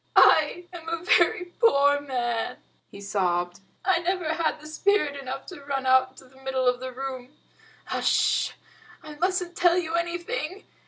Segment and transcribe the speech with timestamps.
[0.15, 2.57] "I am a very poor man,"
[2.89, 3.59] he sobbed.
[3.85, 7.37] "I never had spirit enough to run out into the middle of the room.
[7.93, 8.53] H'sh!
[9.03, 10.63] I mustn't tell you anything.